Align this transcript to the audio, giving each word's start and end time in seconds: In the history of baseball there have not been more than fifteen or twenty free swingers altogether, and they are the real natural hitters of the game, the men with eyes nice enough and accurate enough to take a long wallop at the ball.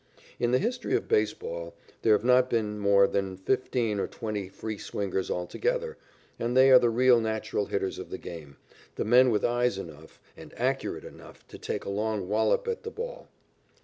In 0.39 0.49
the 0.49 0.57
history 0.57 0.95
of 0.95 1.07
baseball 1.07 1.75
there 2.01 2.13
have 2.13 2.23
not 2.23 2.49
been 2.49 2.79
more 2.79 3.05
than 3.07 3.37
fifteen 3.37 3.99
or 3.99 4.07
twenty 4.07 4.49
free 4.49 4.79
swingers 4.79 5.29
altogether, 5.29 5.95
and 6.39 6.57
they 6.57 6.71
are 6.71 6.79
the 6.79 6.89
real 6.89 7.19
natural 7.19 7.67
hitters 7.67 7.99
of 7.99 8.09
the 8.09 8.17
game, 8.17 8.57
the 8.95 9.05
men 9.05 9.29
with 9.29 9.45
eyes 9.45 9.77
nice 9.77 9.87
enough 9.87 10.19
and 10.35 10.55
accurate 10.57 11.05
enough 11.05 11.47
to 11.49 11.59
take 11.59 11.85
a 11.85 11.89
long 11.89 12.27
wallop 12.27 12.67
at 12.67 12.81
the 12.81 12.89
ball. 12.89 13.27